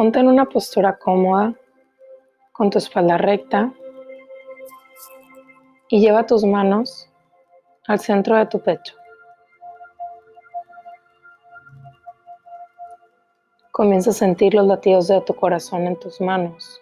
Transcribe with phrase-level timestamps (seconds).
[0.00, 1.52] Ponte en una postura cómoda,
[2.52, 3.70] con tu espalda recta
[5.88, 7.12] y lleva tus manos
[7.86, 8.94] al centro de tu pecho.
[13.72, 16.80] Comienza a sentir los latidos de tu corazón en tus manos.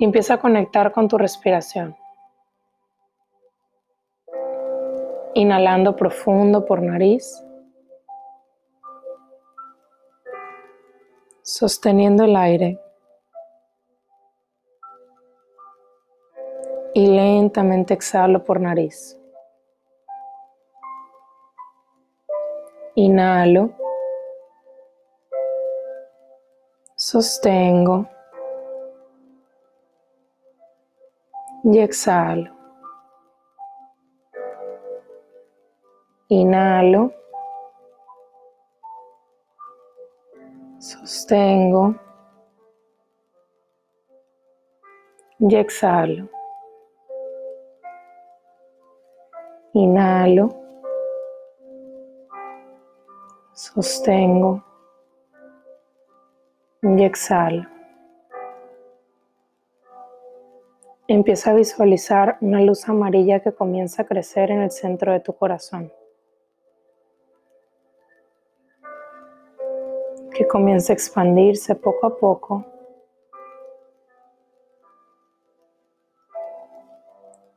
[0.00, 1.96] Y empieza a conectar con tu respiración.
[5.34, 7.40] Inhalando profundo por nariz.
[11.52, 12.80] Sosteniendo el aire.
[16.94, 19.18] Y lentamente exhalo por nariz.
[22.94, 23.72] Inhalo.
[26.94, 28.08] Sostengo.
[31.64, 32.54] Y exhalo.
[36.28, 37.19] Inhalo.
[40.90, 41.94] Sostengo.
[45.38, 46.28] Y exhalo.
[49.72, 50.48] Inhalo.
[53.52, 54.64] Sostengo.
[56.82, 57.68] Y exhalo.
[61.06, 65.34] Empieza a visualizar una luz amarilla que comienza a crecer en el centro de tu
[65.34, 65.92] corazón.
[70.50, 72.64] Comienza a expandirse poco a poco.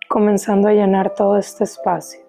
[0.07, 2.23] Comenzando a llenar todo este espacio.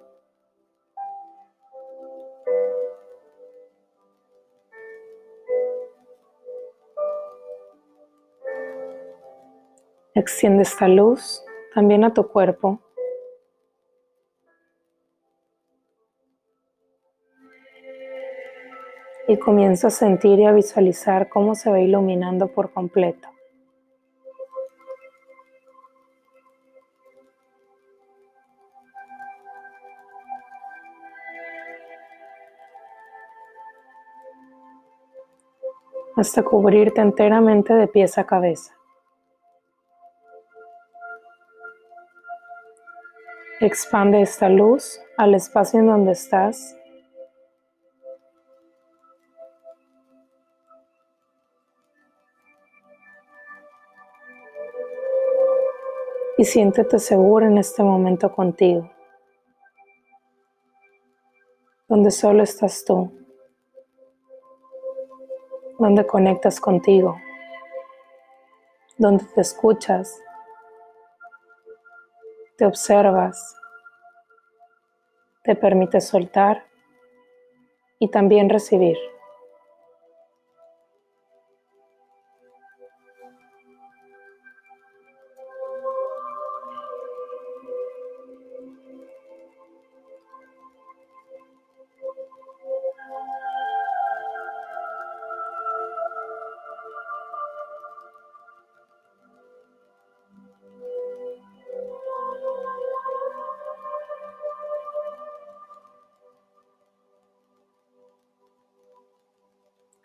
[10.15, 12.84] Extiende esta luz también a tu cuerpo.
[19.27, 23.29] Y comienza a sentir y a visualizar cómo se va iluminando por completo.
[36.17, 38.75] hasta cubrirte enteramente de pies a cabeza.
[43.61, 46.77] Expande esta luz al espacio en donde estás.
[56.45, 58.91] Y siéntete seguro en este momento contigo,
[61.89, 63.11] donde solo estás tú,
[65.79, 67.17] donde conectas contigo,
[68.99, 70.21] donde te escuchas.
[72.59, 73.57] Te observas,
[75.45, 76.67] te permite soltar
[77.99, 78.99] y también recibir.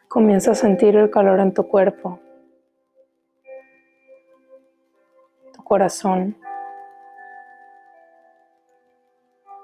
[0.09, 2.19] Comienza a sentir el calor en tu cuerpo,
[5.53, 6.35] tu corazón.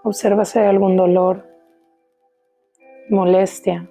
[0.04, 1.50] Observa si hay algún dolor,
[3.10, 3.90] molestia,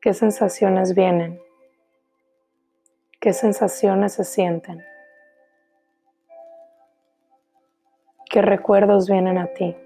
[0.00, 1.42] qué sensaciones vienen,
[3.18, 4.80] qué sensaciones se sienten,
[8.30, 9.76] qué recuerdos vienen a ti.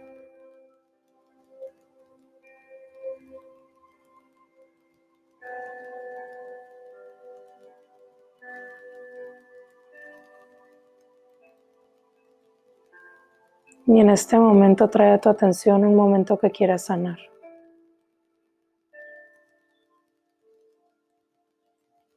[13.90, 17.16] Y en este momento trae a tu atención un momento que quieras sanar.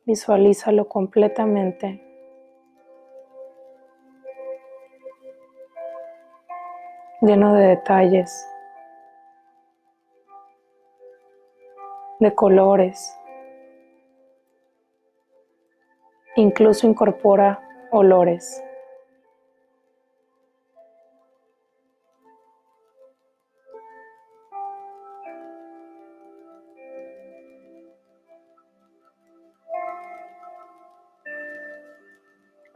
[0.06, 2.03] Visualízalo completamente.
[7.21, 8.45] Lleno de detalles,
[12.19, 13.18] de colores.
[16.35, 18.62] Incluso incorpora olores.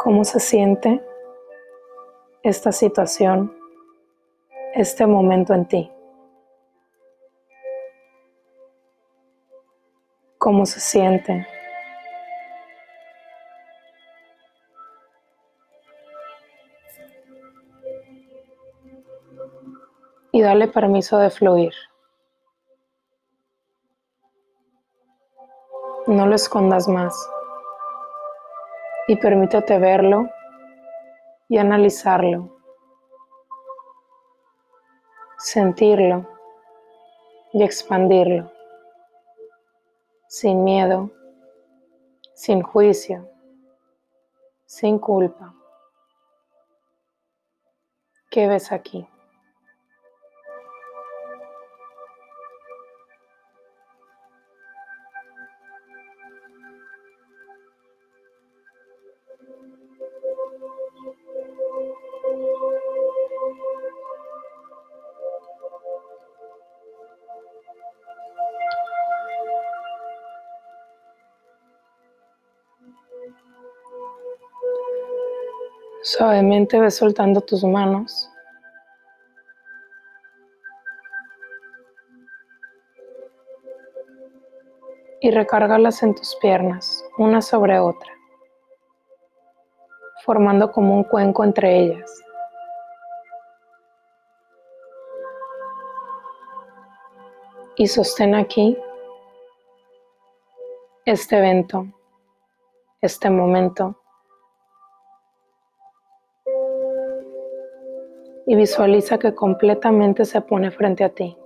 [0.05, 1.03] Cómo se siente
[2.43, 3.51] esta situación,
[4.75, 5.91] este momento en ti.
[10.37, 11.47] cómo se siente.
[20.31, 21.73] Y dale permiso de fluir.
[26.05, 27.15] No lo escondas más.
[29.07, 30.29] Y permítete verlo
[31.47, 32.57] y analizarlo.
[35.37, 36.27] Sentirlo
[37.53, 38.51] y expandirlo.
[40.27, 41.11] Sin miedo,
[42.33, 43.29] sin juicio,
[44.65, 45.53] sin culpa.
[48.29, 49.07] ¿Qué ves aquí?
[76.05, 78.29] Suavemente ves soltando tus manos.
[85.19, 88.13] Y recárgalas en tus piernas, una sobre otra,
[90.23, 92.23] formando como un cuenco entre ellas.
[97.77, 98.77] Y sostén aquí
[101.03, 101.87] este evento,
[103.01, 104.04] este momento
[108.47, 111.37] y visualiza que completamente se pone frente a ti.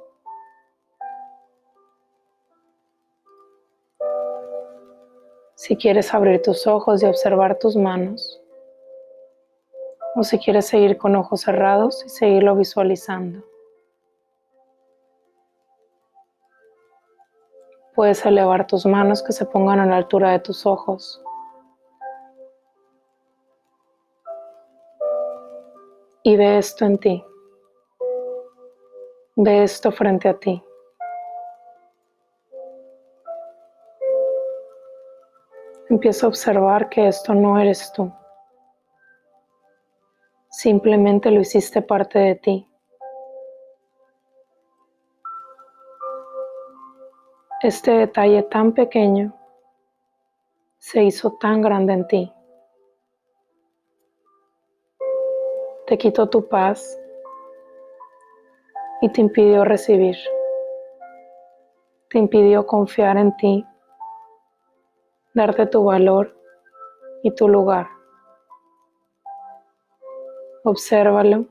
[5.55, 8.41] Si quieres abrir tus ojos y observar tus manos,
[10.15, 13.43] o si quieres seguir con ojos cerrados y seguirlo visualizando.
[17.95, 21.21] Puedes elevar tus manos que se pongan a la altura de tus ojos.
[26.29, 27.25] Y ve esto en ti.
[29.35, 30.63] Ve esto frente a ti.
[35.89, 38.13] Empieza a observar que esto no eres tú.
[40.49, 42.71] Simplemente lo hiciste parte de ti.
[47.63, 49.33] Este detalle tan pequeño
[50.77, 52.33] se hizo tan grande en ti.
[55.89, 57.01] Te quitó tu paz
[59.01, 60.15] y te impidió recibir.
[62.11, 63.65] Te impidió confiar en ti,
[65.33, 66.37] darte tu valor
[67.23, 67.87] y tu lugar.
[70.63, 71.47] Obsérvalo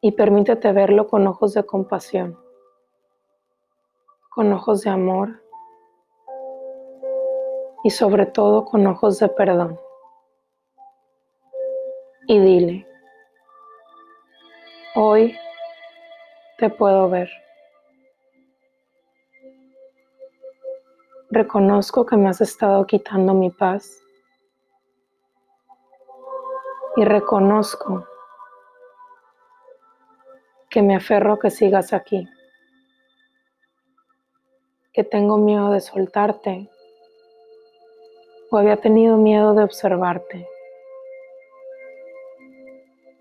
[0.00, 2.38] y permítete verlo con ojos de compasión,
[4.30, 5.42] con ojos de amor
[7.82, 9.80] y sobre todo con ojos de perdón
[12.28, 12.86] y dile,
[14.96, 15.38] hoy
[16.58, 17.30] te puedo ver.
[21.30, 24.02] Reconozco que me has estado quitando mi paz
[26.96, 28.06] y reconozco
[30.68, 32.28] que me aferro que sigas aquí,
[34.92, 36.70] que tengo miedo de soltarte
[38.50, 40.48] o había tenido miedo de observarte.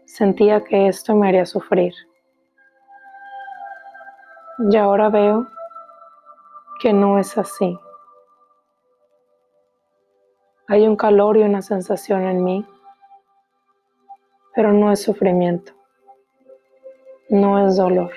[0.06, 1.94] Sentía que esto me haría sufrir.
[4.70, 5.48] Y ahora veo
[6.80, 7.78] que no es así.
[10.68, 12.66] Hay un calor y una sensación en mí,
[14.56, 15.74] pero no es sufrimiento,
[17.30, 18.12] no es dolor.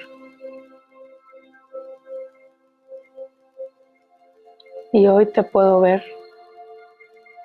[4.93, 6.05] Y hoy te puedo ver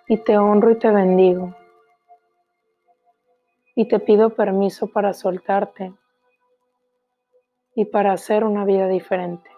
[0.07, 1.53] y te honro y te bendigo
[3.75, 5.93] y te pido permiso para soltarte
[7.75, 9.49] y para hacer una vida diferente,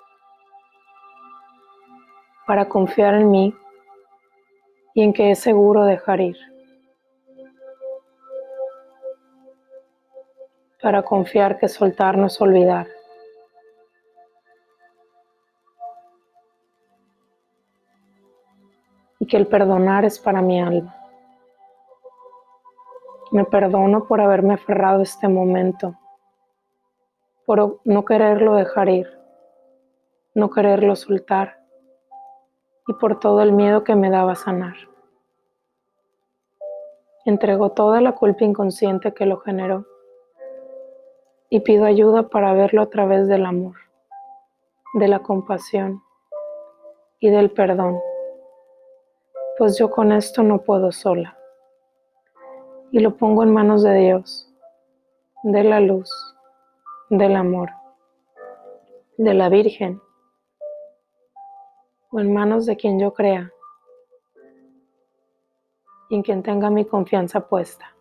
[2.48, 3.56] para confiar en mí
[4.94, 6.38] y en que es seguro dejar ir,
[10.82, 12.88] para confiar que soltar no es olvidar.
[19.18, 21.05] Y que el perdonar es para mi alma.
[23.36, 26.00] Me perdono por haberme aferrado a este momento,
[27.46, 29.10] por no quererlo dejar ir,
[30.34, 31.60] no quererlo soltar
[32.88, 34.76] y por todo el miedo que me daba sanar.
[37.26, 39.86] Entrego toda la culpa inconsciente que lo generó
[41.50, 43.76] y pido ayuda para verlo a través del amor,
[44.94, 46.02] de la compasión
[47.20, 48.00] y del perdón,
[49.58, 51.38] pues yo con esto no puedo sola.
[52.92, 54.50] Y lo pongo en manos de Dios,
[55.44, 56.10] de la luz,
[57.10, 57.70] del amor,
[59.18, 60.02] de la Virgen,
[62.12, 63.52] o en manos de quien yo crea
[66.10, 67.96] y en quien tenga mi confianza puesta,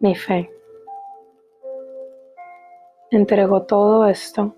[0.00, 0.50] mi fe.
[3.10, 4.54] Entrego todo esto,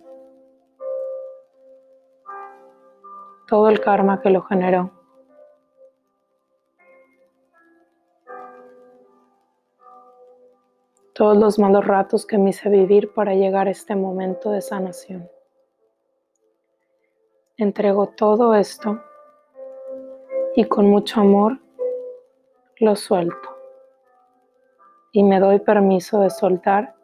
[3.47, 4.98] todo el karma que lo generó.
[11.19, 15.29] Todos los malos ratos que me hice vivir para llegar a este momento de sanación.
[17.57, 19.03] Entrego todo esto
[20.55, 21.59] y con mucho amor
[22.77, 23.49] lo suelto.
[25.11, 26.95] Y me doy permiso de soltar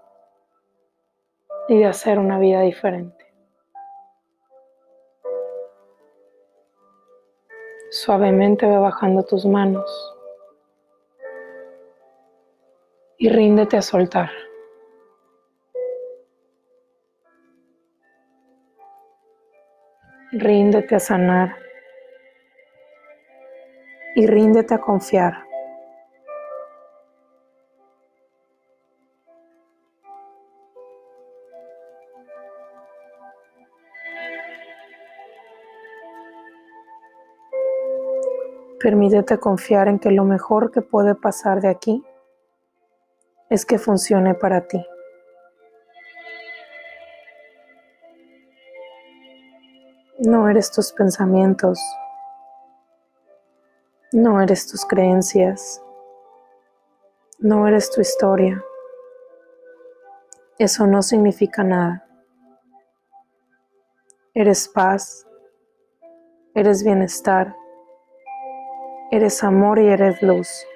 [1.67, 3.35] y de hacer una vida diferente.
[7.91, 10.14] Suavemente ve bajando tus manos
[13.25, 14.31] y ríndete a soltar.
[20.31, 21.57] Ríndete a sanar
[24.15, 25.43] y ríndete a confiar.
[38.79, 42.05] Permítete confiar en que lo mejor que puede pasar de aquí
[43.55, 44.85] es que funcione para ti.
[50.19, 51.79] No eres tus pensamientos,
[54.13, 55.81] no eres tus creencias,
[57.39, 58.65] no eres tu historia.
[60.59, 62.05] Eso no significa nada.
[64.35, 65.27] Eres paz,
[66.55, 67.55] eres bienestar
[69.13, 70.67] Eres amor y eres luz.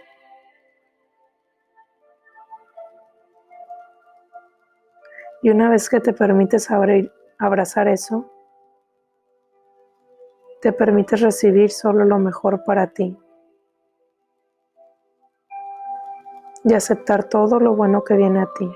[5.48, 8.30] Y una vez que te permites abrir, abrazar eso,
[10.60, 13.16] te permites recibir solo lo mejor para ti
[16.64, 18.70] y aceptar todo lo bueno que viene a ti.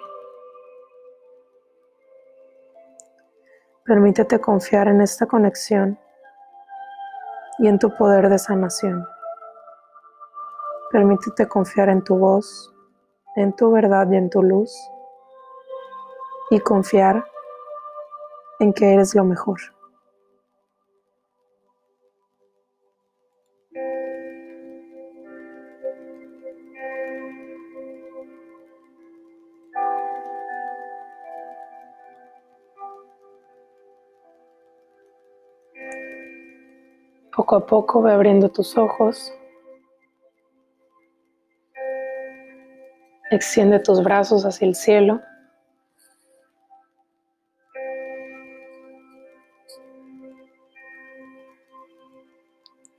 [3.84, 5.98] Permítete confiar en esta conexión
[7.58, 9.06] y en tu poder de sanación.
[10.90, 12.74] Permítete confiar en tu voz,
[13.36, 14.74] en tu verdad y en tu luz
[16.52, 17.24] y confiar
[18.58, 19.58] en que eres lo mejor.
[37.34, 39.32] Poco a poco ve abriendo tus ojos
[43.30, 45.22] Extiende tus brazos hacia el cielo.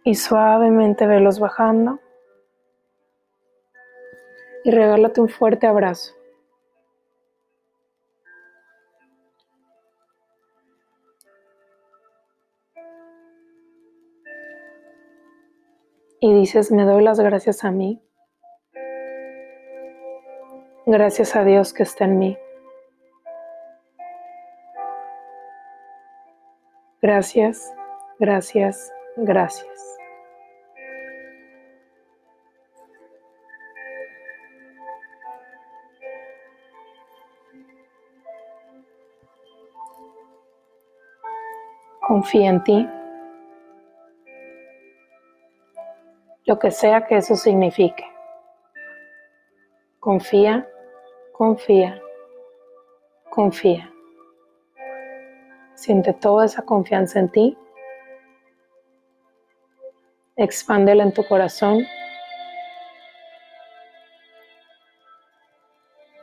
[0.03, 1.99] Y suavemente velos bajando.
[4.63, 6.13] Y regálate un fuerte abrazo.
[16.19, 18.01] Y dices, me doy las gracias a mí
[20.85, 22.37] Gracias a Dios que está en mí.
[27.03, 27.75] Gracias,
[28.17, 29.97] gracias, gracias.
[42.07, 42.89] Confía en ti.
[46.45, 48.05] Lo que sea que eso signifique.
[49.99, 50.65] Confía
[51.33, 52.01] confía,
[53.29, 53.92] confía.
[55.75, 57.57] Siente toda esa confianza en ti.
[60.35, 61.85] Expándela en tu corazón.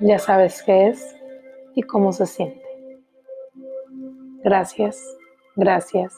[0.01, 1.17] Ya sabes qué es
[1.75, 2.63] y cómo se siente.
[4.43, 4.99] Gracias,
[5.57, 6.15] gracias,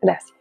[0.00, 0.33] gracias.